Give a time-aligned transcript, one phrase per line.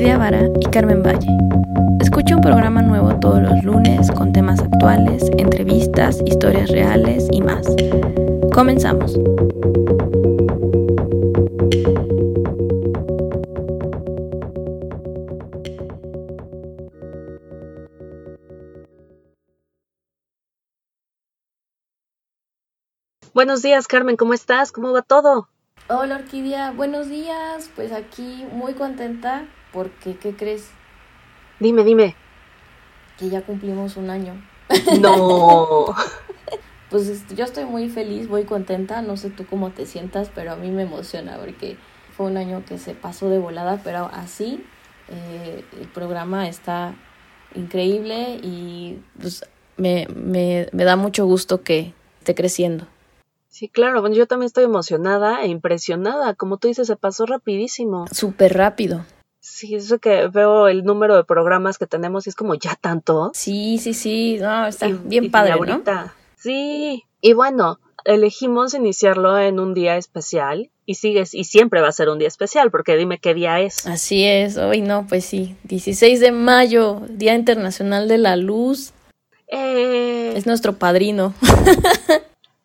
[0.00, 1.28] Orquídea Vara y Carmen Valle.
[2.00, 7.66] Escucha un programa nuevo todos los lunes con temas actuales, entrevistas, historias reales y más.
[8.50, 9.18] Comenzamos.
[23.34, 24.72] Buenos días, Carmen, ¿cómo estás?
[24.72, 25.50] ¿Cómo va todo?
[25.90, 27.70] Hola Orquídea, buenos días.
[27.76, 30.70] Pues aquí muy contenta porque, ¿qué crees?
[31.58, 32.14] Dime, dime.
[33.18, 34.34] Que ya cumplimos un año.
[35.00, 35.86] No.
[36.90, 39.02] pues yo estoy muy feliz, muy contenta.
[39.02, 41.76] No sé tú cómo te sientas, pero a mí me emociona porque
[42.16, 44.64] fue un año que se pasó de volada, pero así
[45.08, 46.94] eh, el programa está
[47.54, 49.44] increíble y pues,
[49.76, 52.86] me, me, me da mucho gusto que esté creciendo.
[53.48, 56.34] Sí, claro, bueno, yo también estoy emocionada e impresionada.
[56.34, 58.06] Como tú dices, se pasó rapidísimo.
[58.12, 59.04] Súper rápido.
[59.40, 63.30] Sí, eso que veo el número de programas que tenemos y es como ya tanto.
[63.34, 66.14] Sí, sí, sí, no, está bien padre, ahorita.
[66.36, 71.92] Sí, y bueno, elegimos iniciarlo en un día especial y sigues y siempre va a
[71.92, 73.86] ser un día especial porque dime qué día es.
[73.86, 78.92] Así es, hoy no, pues sí, 16 de mayo, Día Internacional de la Luz.
[79.48, 80.32] Eh...
[80.36, 81.34] Es nuestro padrino.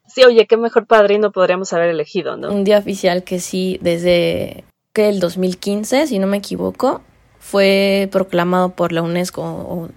[0.08, 2.50] Sí, oye, qué mejor padrino podríamos haber elegido, ¿no?
[2.50, 4.64] Un día oficial que sí, desde
[4.96, 7.02] que el 2015, si no me equivoco,
[7.38, 9.90] fue proclamado por la UNESCO.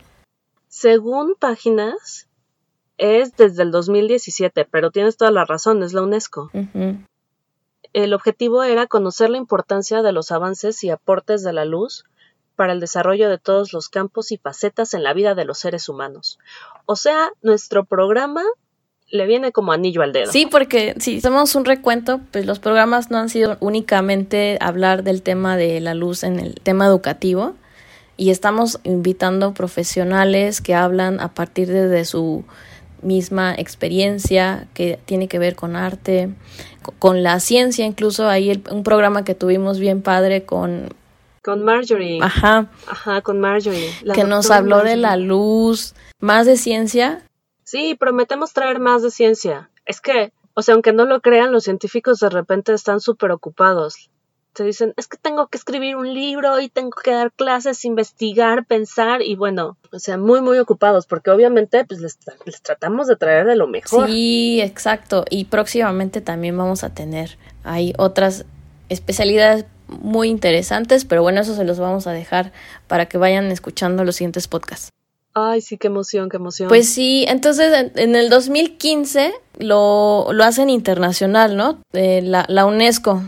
[0.66, 2.26] Según páginas,
[2.98, 6.50] es desde el 2017, pero tienes toda la razón, es la UNESCO.
[7.92, 12.04] El objetivo era conocer la importancia de los avances y aportes de la luz
[12.56, 15.88] para el desarrollo de todos los campos y facetas en la vida de los seres
[15.88, 16.40] humanos.
[16.86, 18.42] O sea, nuestro programa
[19.10, 20.30] le viene como anillo al dedo.
[20.30, 25.22] Sí, porque si hacemos un recuento, pues los programas no han sido únicamente hablar del
[25.22, 27.54] tema de la luz en el tema educativo
[28.16, 32.44] y estamos invitando profesionales que hablan a partir de, su
[33.00, 36.30] misma experiencia que tiene que ver con arte,
[36.98, 40.88] con la ciencia, incluso ahí un programa que tuvimos bien padre con
[41.42, 42.18] con Marjorie.
[42.20, 42.68] Ajá.
[42.88, 43.90] Ajá, con Marjorie.
[44.12, 47.22] que nos habló de la luz, más de ciencia
[47.68, 49.68] Sí, prometemos traer más de ciencia.
[49.84, 54.08] Es que, o sea, aunque no lo crean, los científicos de repente están súper ocupados.
[54.54, 58.64] Se dicen, es que tengo que escribir un libro y tengo que dar clases, investigar,
[58.64, 63.16] pensar y bueno, o sea, muy, muy ocupados porque obviamente pues les, les tratamos de
[63.16, 64.06] traer de lo mejor.
[64.06, 65.26] Sí, exacto.
[65.28, 68.46] Y próximamente también vamos a tener, hay otras
[68.88, 72.50] especialidades muy interesantes, pero bueno, eso se los vamos a dejar
[72.86, 74.88] para que vayan escuchando los siguientes podcasts.
[75.34, 76.68] Ay, sí, qué emoción, qué emoción.
[76.68, 81.78] Pues sí, entonces en, el 2015 lo, lo hacen internacional, ¿no?
[81.92, 83.22] Eh, la, la UNESCO.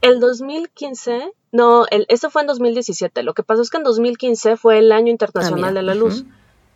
[0.00, 3.22] El 2015, no, el, eso fue en 2017.
[3.22, 6.24] Lo que pasó es que en 2015 fue el Año Internacional ah, de la Luz.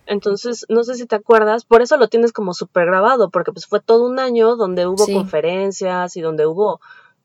[0.07, 3.67] Entonces, no sé si te acuerdas, por eso lo tienes como súper grabado, porque pues
[3.67, 6.81] fue todo un año donde hubo conferencias y donde hubo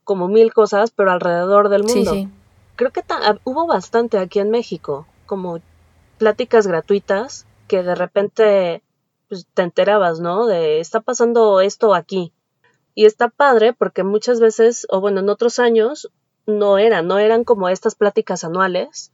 [0.05, 2.13] como mil cosas, pero alrededor del mundo.
[2.13, 2.29] Sí, sí.
[2.77, 3.03] Creo que
[3.43, 5.59] hubo bastante aquí en México, como
[6.19, 8.83] pláticas gratuitas que de repente
[9.27, 10.45] pues, te enterabas, ¿no?
[10.45, 12.33] De está pasando esto aquí.
[12.93, 16.11] Y está padre porque muchas veces, o bueno, en otros años
[16.45, 19.11] no eran, no eran como estas pláticas anuales,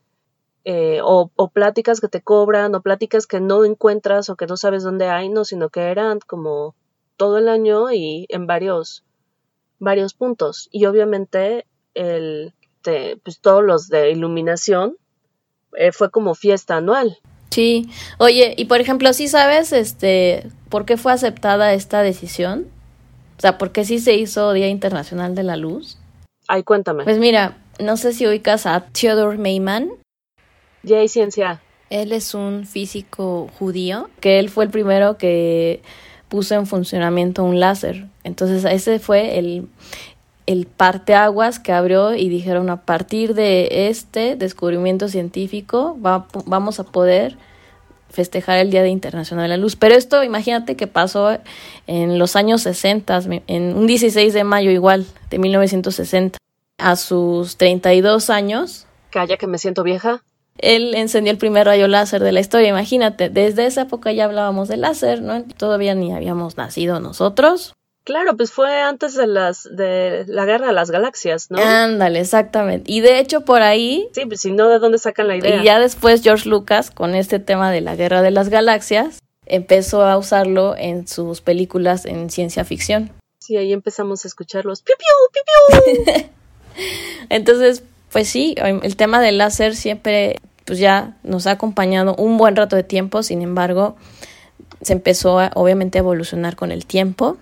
[0.63, 4.83] eh, o, pláticas que te cobran, o pláticas que no encuentras o que no sabes
[4.83, 6.75] dónde hay, no, sino que eran como
[7.17, 9.03] todo el año y en varios,
[9.77, 10.67] varios puntos.
[10.71, 12.55] Y obviamente el,
[13.23, 14.97] pues todos los de iluminación
[15.77, 17.17] eh, fue como fiesta anual.
[17.51, 22.67] Sí, oye, y por ejemplo, ¿sí sabes este por qué fue aceptada esta decisión?
[23.37, 25.97] O sea, ¿por qué sí se hizo Día Internacional de la Luz?
[26.47, 27.03] Ay, cuéntame.
[27.03, 29.89] Pues mira, no sé si ubicas a Theodore Mayman.
[30.83, 31.61] Ya hay ciencia.
[31.89, 35.81] Él es un físico judío, que él fue el primero que
[36.29, 38.07] puso en funcionamiento un láser.
[38.23, 39.67] Entonces, ese fue el,
[40.45, 47.37] el parteaguas que abrió y dijeron a partir de este descubrimiento científico vamos a poder
[48.09, 49.75] festejar el Día de Internacional de la Luz.
[49.75, 51.37] Pero esto imagínate que pasó
[51.87, 56.37] en los años 60, en un 16 de mayo igual, de 1960.
[56.77, 58.85] A sus 32 años.
[59.09, 60.21] Calla que me siento vieja.
[60.57, 64.67] Él encendió el primer rayo láser de la historia, imagínate, desde esa época ya hablábamos
[64.67, 65.43] de láser, ¿no?
[65.43, 67.73] Todavía ni habíamos nacido nosotros.
[68.05, 71.57] Claro, pues fue antes de las de la guerra de las galaxias, ¿no?
[71.57, 72.91] Ándale, exactamente.
[72.91, 74.07] Y de hecho por ahí.
[74.13, 75.59] Sí, pues si no, ¿de dónde sacan la idea?
[75.59, 80.05] Y ya después George Lucas, con este tema de la guerra de las galaxias, empezó
[80.05, 83.11] a usarlo en sus películas en ciencia ficción.
[83.39, 84.83] Sí, ahí empezamos a escucharlos.
[84.83, 86.29] ¡Piu, piu, piu,
[87.29, 92.55] Entonces, Pues sí, el tema del láser siempre pues ya nos ha acompañado un buen
[92.55, 93.95] rato de tiempo, sin embargo,
[94.81, 97.37] se empezó a, obviamente a evolucionar con el tiempo.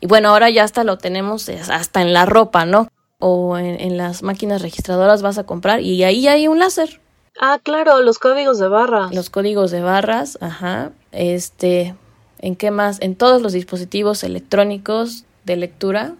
[0.00, 2.88] Y bueno, ahora ya hasta lo tenemos hasta en la ropa, ¿no?
[3.18, 7.00] O en, en las máquinas registradoras vas a comprar y ahí hay un láser.
[7.40, 9.14] Ah, claro, los códigos de barras.
[9.14, 10.90] Los códigos de barras, ajá.
[11.12, 11.94] Este,
[12.40, 13.00] ¿en qué más?
[13.00, 16.14] En todos los dispositivos electrónicos de lectura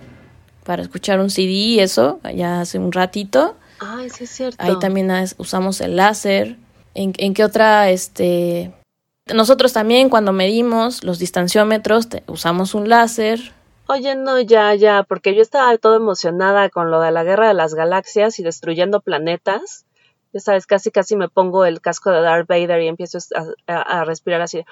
[0.65, 3.57] para escuchar un CD y eso, ya hace un ratito.
[3.81, 4.63] Ay, sí es cierto.
[4.63, 6.57] Ahí también usamos el láser.
[6.95, 8.73] ¿En, ¿En, qué otra, este...
[9.33, 13.53] Nosotros también cuando medimos los distanciómetros usamos un láser.
[13.90, 17.55] Oye, no, ya, ya, porque yo estaba toda emocionada con lo de la guerra de
[17.55, 19.87] las galaxias y destruyendo planetas.
[20.35, 23.17] Ya sabes, casi casi me pongo el casco de Darth Vader y empiezo
[23.67, 24.62] a, respirar así.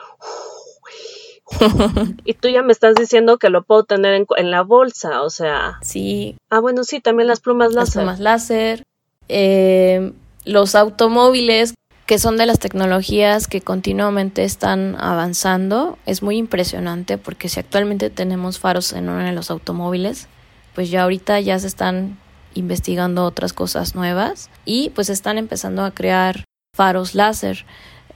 [2.27, 5.31] y tú ya me estás diciendo que lo puedo tener en, en, la bolsa, o
[5.31, 5.79] sea.
[5.81, 6.37] Sí.
[6.51, 8.05] Ah, bueno, sí, también las plumas láser.
[8.05, 8.83] Las plumas láser.
[9.29, 10.13] Eh,
[10.45, 11.73] los automóviles,
[12.07, 15.99] que son de las tecnologías que continuamente están avanzando.
[16.07, 20.29] Es muy impresionante porque si actualmente tenemos faros en uno de los automóviles,
[20.75, 22.17] pues ya ahorita ya se están
[22.55, 26.45] investigando otras cosas nuevas y pues están empezando a crear
[26.75, 27.67] faros láser.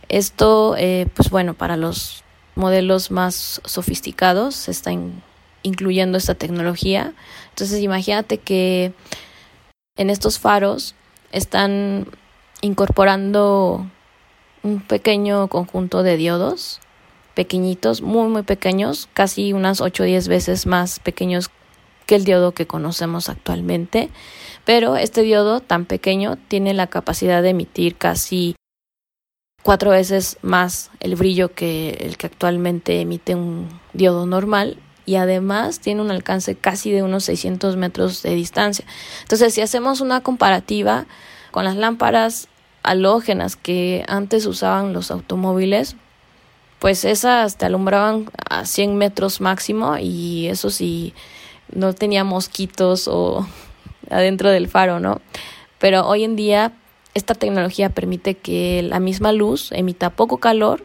[0.08, 2.22] Esto, eh, pues bueno, para los
[2.54, 4.92] modelos más sofisticados se está
[5.62, 7.12] incluyendo esta tecnología.
[7.50, 8.92] Entonces imagínate que
[9.96, 10.94] en estos faros
[11.32, 12.06] están
[12.62, 13.86] incorporando
[14.62, 16.80] un pequeño conjunto de diodos
[17.34, 21.50] pequeñitos, muy muy pequeños, casi unas 8 o 10 veces más pequeños
[22.06, 24.10] que el diodo que conocemos actualmente,
[24.64, 28.56] pero este diodo tan pequeño tiene la capacidad de emitir casi
[29.62, 35.80] cuatro veces más el brillo que el que actualmente emite un diodo normal y además
[35.80, 38.84] tiene un alcance casi de unos 600 metros de distancia.
[39.22, 41.06] Entonces, si hacemos una comparativa
[41.50, 42.48] con las lámparas
[42.82, 45.96] halógenas que antes usaban los automóviles,
[46.78, 51.14] pues esas te alumbraban a 100 metros máximo y eso sí,
[51.72, 53.46] no tenía mosquitos o
[54.10, 55.20] adentro del faro, ¿no?
[55.78, 56.72] Pero hoy en día
[57.14, 60.84] esta tecnología permite que la misma luz emita poco calor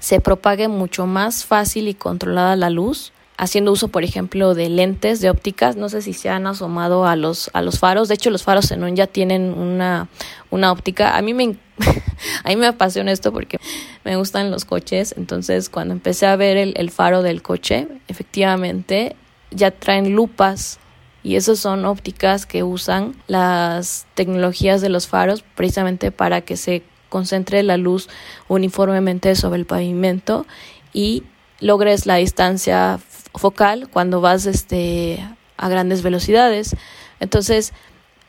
[0.00, 5.20] se propague mucho más fácil y controlada la luz, haciendo uso, por ejemplo, de lentes
[5.20, 5.76] de ópticas.
[5.76, 8.08] No sé si se han asomado a los, a los faros.
[8.08, 10.08] De hecho, los faros Xenon ya tienen una,
[10.50, 11.16] una óptica.
[11.16, 11.56] A mí me,
[12.44, 13.58] a mí me apasiona esto porque
[14.04, 15.14] me gustan los coches.
[15.16, 19.16] Entonces, cuando empecé a ver el, el faro del coche, efectivamente
[19.50, 20.78] ya traen lupas
[21.22, 26.82] y esas son ópticas que usan las tecnologías de los faros precisamente para que se
[27.08, 28.08] concentre la luz
[28.48, 30.46] uniformemente sobre el pavimento
[30.92, 31.22] y
[31.60, 32.98] logres la distancia
[33.34, 35.26] focal cuando vas este,
[35.56, 36.76] a grandes velocidades.
[37.20, 37.72] Entonces,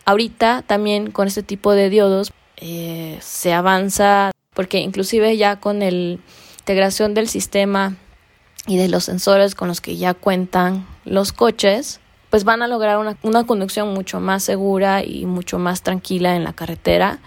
[0.05, 5.89] ahorita también con este tipo de diodos eh, se avanza porque inclusive ya con la
[5.89, 7.95] integración del sistema
[8.67, 12.97] y de los sensores con los que ya cuentan los coches, pues van a lograr
[12.97, 17.19] una, una conducción mucho más segura y mucho más tranquila en la carretera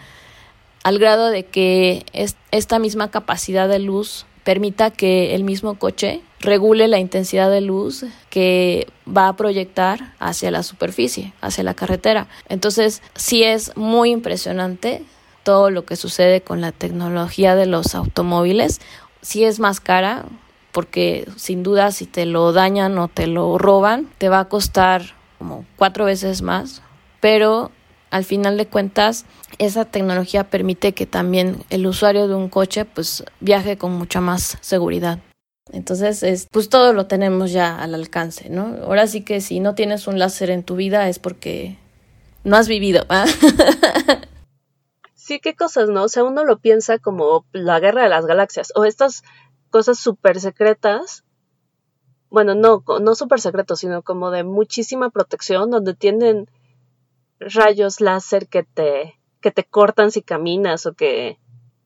[0.87, 2.07] al grado de que
[2.53, 8.05] esta misma capacidad de luz permita que el mismo coche regule la intensidad de luz
[8.31, 12.29] que va a proyectar hacia la superficie, hacia la carretera.
[12.49, 15.03] Entonces, sí es muy impresionante
[15.43, 18.81] todo lo que sucede con la tecnología de los automóviles.
[19.21, 20.27] Sí es más cara
[20.71, 25.17] porque sin duda si te lo dañan o te lo roban, te va a costar
[25.39, 26.83] como cuatro veces más,
[27.21, 27.73] pero
[28.17, 29.27] al final de cuentas
[29.59, 34.57] esa tecnología permite que también el usuario de un coche pues viaje con mucha más
[34.63, 35.21] seguridad.
[35.73, 38.77] Entonces, es, pues todo lo tenemos ya al alcance, ¿no?
[38.85, 41.77] Ahora sí que si no tienes un láser en tu vida es porque
[42.45, 43.05] no has vivido.
[45.15, 46.05] sí, qué cosas, ¿no?
[46.05, 49.25] O sea, uno lo piensa como la guerra de las galaxias o estas
[49.71, 51.25] cosas súper secretas.
[52.31, 56.49] Bueno, no, no súper secretos, sino como de muchísima protección, donde tienen
[57.39, 61.39] rayos láser que te, que te cortan si caminas o que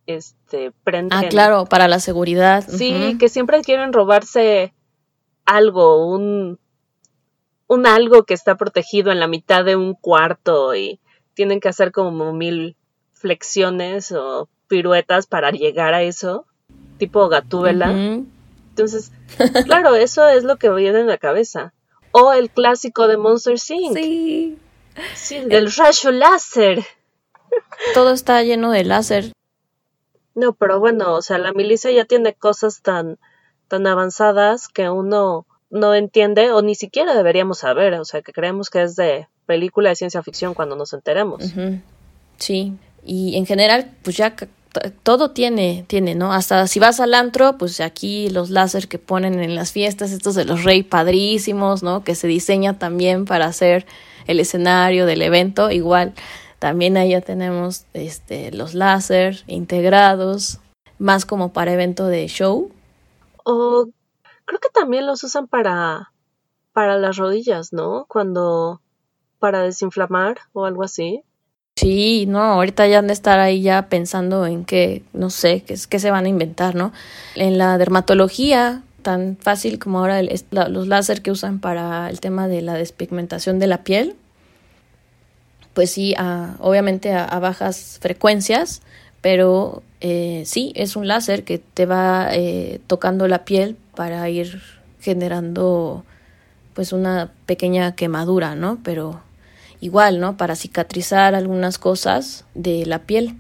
[0.07, 1.19] este prenden.
[1.19, 2.65] Ah, claro, para la seguridad.
[2.69, 4.73] Sí, que siempre quieren robarse
[5.45, 6.59] algo, un,
[7.67, 11.01] un algo que está protegido en la mitad de un cuarto y
[11.35, 12.77] tienen que hacer como mil
[13.13, 16.47] flexiones o piruetas para llegar a eso,
[16.99, 17.91] tipo gatúbela.
[17.91, 19.13] Entonces,
[19.65, 21.75] claro, eso es lo que viene en la cabeza.
[22.13, 23.97] O el clásico de Monster Inc.
[23.97, 24.59] Sí.
[25.15, 26.85] Sí, del rayo láser.
[27.95, 29.33] Todo está lleno de láser.
[30.35, 33.19] No, pero bueno, o sea, la milicia ya tiene cosas tan,
[33.69, 38.71] tan avanzadas que uno no entiende o ni siquiera deberíamos saber, o sea, que creemos
[38.71, 41.43] que es de película de ciencia ficción cuando nos enteremos.
[42.37, 44.35] Sí, y en general, pues ya
[45.03, 46.33] todo tiene, tiene, ¿no?
[46.33, 50.35] Hasta si vas al antro, pues aquí los láser que ponen en las fiestas, estos
[50.35, 52.05] de los rey padrísimos, ¿no?
[52.05, 53.87] Que se diseña también para hacer
[54.31, 56.15] el escenario del evento, igual
[56.61, 60.61] también ahí ya tenemos este, los láser integrados,
[60.99, 62.71] más como para evento de show.
[63.45, 63.89] O
[64.45, 66.13] creo que también los usan para,
[66.73, 68.05] para las rodillas, ¿no?
[68.09, 68.83] Cuando,
[69.39, 71.23] para desinflamar o algo así.
[71.77, 75.77] Sí, no, ahorita ya han de estar ahí ya pensando en qué, no sé, qué,
[75.89, 76.93] qué se van a inventar, ¿no?
[77.37, 82.61] En la dermatología, tan fácil como ahora los láser que usan para el tema de
[82.61, 84.17] la despigmentación de la piel,
[85.81, 86.15] pues sí,
[86.59, 88.83] obviamente a, bajas frecuencias,
[89.23, 94.61] pero eh, sí, es un láser que te va eh, tocando la piel para ir
[95.01, 96.05] generando
[96.75, 98.79] pues una pequeña quemadura, ¿no?
[98.85, 99.23] Pero
[99.81, 100.37] igual, ¿no?
[100.37, 103.39] Para cicatrizar algunas cosas de la piel.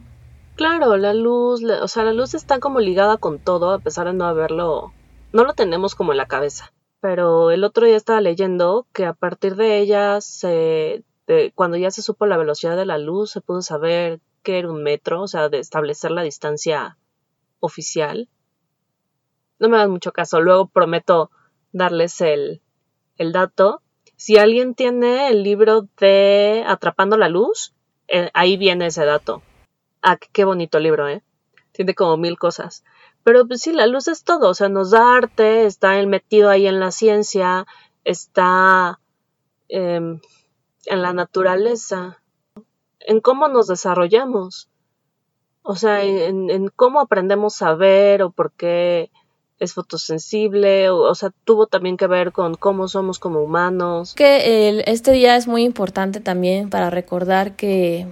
[0.56, 4.14] Claro, la luz, o sea, la luz está como ligada con todo, a pesar de
[4.14, 4.94] no haberlo,
[5.35, 6.73] no lo tenemos como en la cabeza.
[7.02, 11.04] Pero el otro día estaba leyendo que a partir de ella, se,
[11.54, 14.82] cuando ya se supo la velocidad de la luz, se pudo saber qué era un
[14.82, 16.96] metro, o sea, de establecer la distancia
[17.60, 18.28] oficial.
[19.58, 21.30] No me dan mucho caso, luego prometo
[21.72, 22.62] darles el,
[23.16, 23.82] el dato,
[24.20, 27.72] si alguien tiene el libro de Atrapando la Luz,
[28.06, 29.40] eh, ahí viene ese dato.
[30.02, 31.22] Ah, qué bonito libro, ¿eh?
[31.72, 32.84] Tiene como mil cosas.
[33.25, 36.50] Pero pues sí, la luz es todo, o sea, nos da arte, está el metido
[36.50, 37.66] ahí en la ciencia,
[38.04, 39.00] está
[39.68, 40.20] em,
[40.87, 42.20] en la naturaleza,
[43.00, 44.68] en cómo nos desarrollamos,
[45.62, 49.10] o sea, en, cómo aprendemos a ver o por qué
[49.58, 54.14] es fotosensible, o, sea, tuvo también que ver con cómo somos como humanos.
[54.14, 58.06] Que el, este día es muy importante también para recordar que,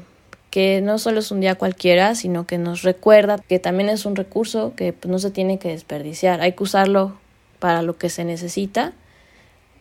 [0.51, 4.15] que no solo es un día cualquiera, sino que nos recuerda que también es un
[4.15, 7.15] recurso que pues, no se tiene que desperdiciar, hay que usarlo
[7.59, 8.93] para lo que se necesita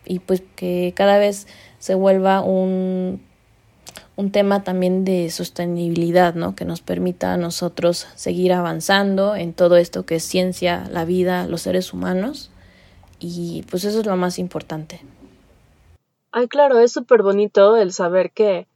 [0.06, 1.48] y pues que cada vez
[1.80, 3.22] se vuelva un
[4.18, 6.56] un tema también de sostenibilidad, ¿no?
[6.56, 11.48] Que nos permita a nosotros seguir avanzando en todo esto que es ciencia, la vida,
[11.48, 12.50] los seres humanos.
[13.20, 15.02] Y pues eso es lo más importante.
[16.32, 18.68] Ay, claro, es súper bonito el saber que,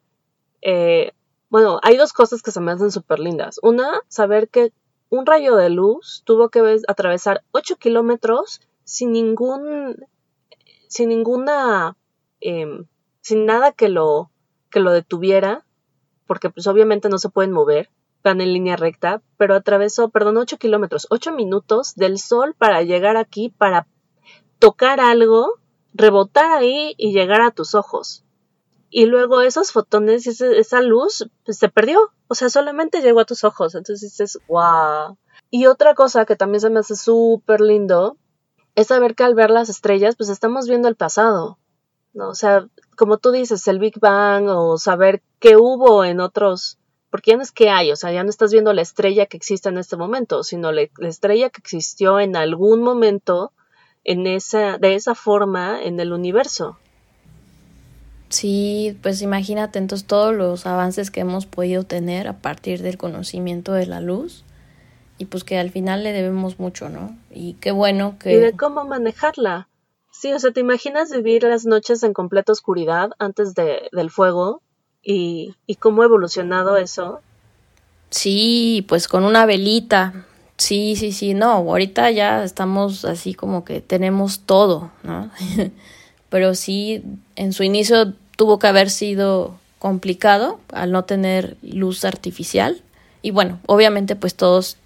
[0.62, 1.12] eh,
[1.50, 3.60] bueno, hay dos cosas que se me hacen súper lindas.
[3.64, 4.72] Una, saber que
[5.10, 10.06] un rayo de luz tuvo que atravesar 8 kilómetros sin ningún,
[10.88, 11.98] sin ninguna,
[12.42, 12.86] em,
[13.22, 14.32] sin nada que lo
[14.70, 15.66] que lo detuviera,
[16.26, 17.90] porque pues obviamente no se pueden mover,
[18.24, 23.18] van en línea recta, pero atravesó, perdón, 8 kilómetros, 8 minutos del sol para llegar
[23.18, 23.88] aquí, para
[24.60, 25.60] tocar algo,
[25.94, 28.24] rebotar ahí y llegar a tus ojos.
[28.90, 32.12] Y luego esos fotones, esa luz, pues se perdió.
[32.28, 33.74] O sea, solamente llegó a tus ojos.
[33.74, 35.18] Entonces dices, wow.
[35.50, 38.18] Y otra cosa que también se me hace súper lindo
[38.76, 41.58] es saber que al ver las estrellas, pues estamos viendo el pasado.
[42.14, 42.30] ¿No?
[42.30, 46.78] O sea, como tú dices, el Big Bang o saber qué hubo en otros,
[47.10, 49.38] porque ya no es que hay, o sea, ya no estás viendo la estrella que
[49.38, 53.52] existe en este momento, sino la, estrella que existió en algún momento
[54.04, 56.78] en esa, de esa forma en el universo.
[58.30, 63.74] Sí, pues imagínate entonces todos los avances que hemos podido tener a partir del conocimiento
[63.74, 64.46] de la luz
[65.18, 67.16] y pues que al final le debemos mucho, ¿no?
[67.30, 68.34] Y qué bueno que...
[68.34, 69.68] Y de cómo manejarla.
[70.12, 74.62] Sí, o sea, ¿te imaginas vivir las noches en completa oscuridad antes de, del fuego?
[75.02, 77.22] Y, y cómo ha evolucionado eso.
[78.12, 80.26] Sí, pues con una velita.
[80.58, 85.32] Sí, sí, sí, no, ahorita ya estamos así como que tenemos todo, ¿no?
[86.30, 87.04] Pero sí,
[87.36, 92.84] en su inicio tuvo que haber sido complicado al no tener luz artificial.
[93.24, 94.78] Y bueno, obviamente pues todos,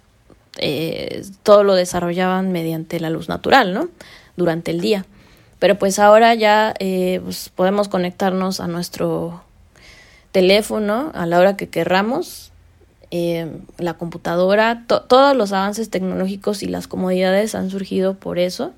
[0.56, 3.90] eh, todo lo desarrollaban mediante la luz natural, ¿no?
[4.36, 5.04] Durante el día.
[5.58, 9.42] Pero pues ahora ya eh, pues podemos conectarnos a nuestro
[10.32, 12.52] teléfono a la hora que querramos,
[13.10, 18.72] eh, la computadora, todos los avances tecnológicos y las comodidades han surgido por eso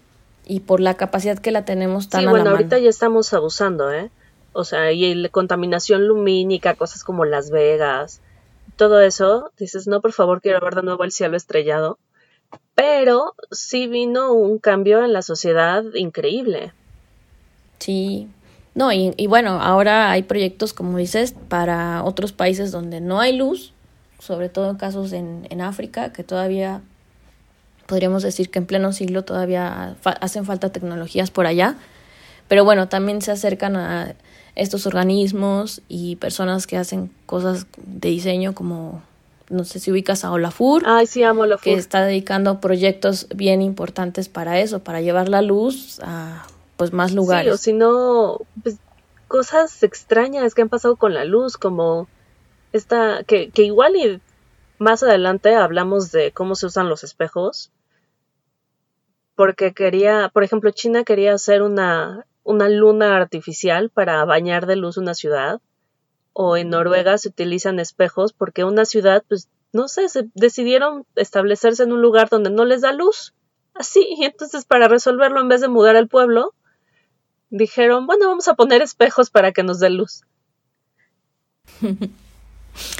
[0.47, 4.11] y por la capacidad que la tenemos tan sí, bueno, ahorita ya estamos abusando, ¿eh?
[4.53, 8.21] O sea, y la contaminación lumínica, cosas como Las Vegas,
[8.77, 11.99] todo eso, dices, no, por favor, quiero ver de nuevo el cielo estrellado
[12.75, 16.73] pero sí vino un cambio en la sociedad increíble.
[17.79, 18.29] Sí,
[18.75, 23.37] no, y, y, bueno, ahora hay proyectos, como dices, para otros países donde no hay
[23.37, 23.73] luz,
[24.19, 26.81] sobre todo en casos en, en África, que todavía
[27.87, 31.77] podríamos decir que en pleno siglo todavía hacen falta tecnologías por allá,
[32.47, 34.15] pero bueno, también se acercan a
[34.55, 39.03] estos organismos y personas que hacen cosas de diseño como
[39.51, 40.83] no sé si ubicas a Olafur.
[40.87, 41.65] Ay, sí, amo Olafur.
[41.65, 47.13] Que está dedicando proyectos bien importantes para eso, para llevar la luz a pues más
[47.13, 47.47] lugares.
[47.47, 48.79] Sí, o si no, pues,
[49.27, 52.09] cosas extrañas que han pasado con la luz, como
[52.73, 54.21] esta, que, que igual y
[54.79, 57.71] más adelante hablamos de cómo se usan los espejos,
[59.35, 64.97] porque quería, por ejemplo, China quería hacer una, una luna artificial para bañar de luz
[64.97, 65.61] una ciudad,
[66.41, 71.83] o en Noruega se utilizan espejos porque una ciudad, pues, no sé, se decidieron establecerse
[71.83, 73.35] en un lugar donde no les da luz.
[73.75, 76.55] Así, y entonces para resolverlo, en vez de mudar al pueblo,
[77.51, 80.23] dijeron, bueno, vamos a poner espejos para que nos dé luz.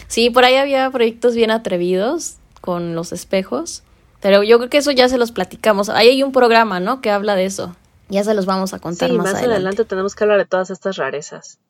[0.09, 3.85] Sí, por ahí había proyectos bien atrevidos con los espejos,
[4.21, 5.89] pero yo creo que eso ya se los platicamos.
[5.89, 7.01] Ahí hay un programa, ¿no?
[7.01, 7.77] Que habla de eso.
[8.09, 9.85] Ya se los vamos a contar sí, más, más adelante.
[9.85, 11.61] tenemos que hablar de todas estas rarezas.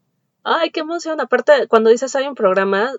[0.44, 1.20] Ay, qué emoción.
[1.20, 2.92] Aparte, cuando dices hay un programa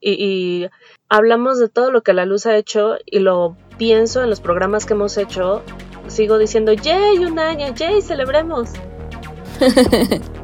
[0.00, 0.66] y,
[1.08, 4.86] hablamos de todo lo que la luz ha hecho y lo pienso en los programas
[4.86, 5.62] que hemos hecho,
[6.08, 7.18] sigo diciendo, ¡yay!
[7.18, 8.02] Un año, ¡yay!
[8.02, 8.70] Celebremos.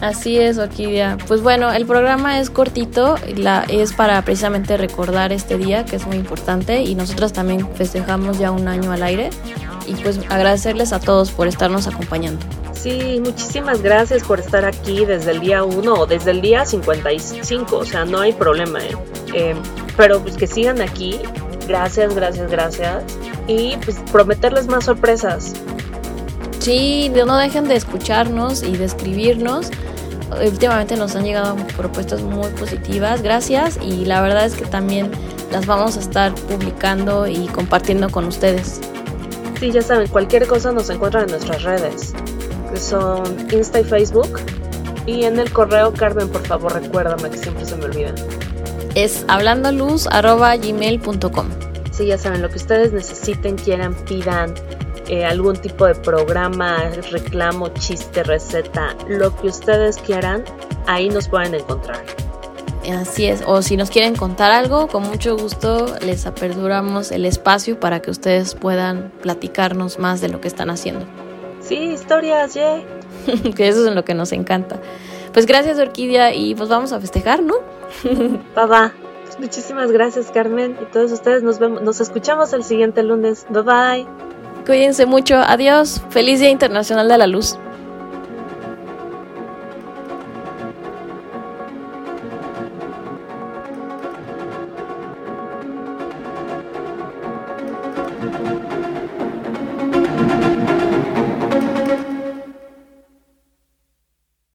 [0.00, 1.18] Así es, Orquídea.
[1.26, 6.06] Pues bueno, el programa es cortito, la, es para precisamente recordar este día que es
[6.06, 9.30] muy importante y nosotros también festejamos ya un año al aire
[9.88, 12.46] y pues agradecerles a todos por estarnos acompañando.
[12.80, 17.76] Sí, muchísimas gracias por estar aquí desde el día 1 o desde el día 55,
[17.76, 18.96] o sea, no hay problema, ¿eh?
[19.34, 19.54] ¿eh?
[19.96, 21.18] pero pues que sigan aquí,
[21.66, 23.02] gracias, gracias, gracias
[23.48, 25.54] y pues prometerles más sorpresas.
[26.60, 29.70] Sí, no dejen de escucharnos y de escribirnos.
[30.40, 35.10] Últimamente nos han llegado propuestas muy positivas, gracias y la verdad es que también
[35.50, 38.80] las vamos a estar publicando y compartiendo con ustedes.
[39.58, 42.14] Sí, ya saben, cualquier cosa nos encuentran en nuestras redes
[42.70, 44.38] que son Insta y Facebook.
[45.06, 48.14] Y en el correo, Carmen, por favor, recuérdame que siempre se me olvida.
[48.94, 51.46] Es hablandoluz.gmail.com.
[51.92, 54.54] Sí, ya saben, lo que ustedes necesiten, quieran, pidan,
[55.08, 60.44] eh, algún tipo de programa, reclamo, chiste, receta, lo que ustedes quieran,
[60.86, 62.04] ahí nos pueden encontrar.
[62.92, 67.80] Así es, o si nos quieren contar algo, con mucho gusto les aperturamos el espacio
[67.80, 71.06] para que ustedes puedan platicarnos más de lo que están haciendo.
[71.68, 72.82] Sí, historias, yeah.
[73.54, 74.80] que eso es en lo que nos encanta.
[75.34, 77.56] Pues gracias, Orquídea, y pues vamos a festejar, ¿no?
[78.54, 78.94] Papá,
[79.38, 83.46] muchísimas gracias, Carmen, y todos ustedes nos vemos, nos escuchamos el siguiente lunes.
[83.50, 84.06] Bye bye.
[84.64, 86.00] Cuídense mucho, adiós.
[86.08, 87.58] Feliz Día Internacional de la Luz.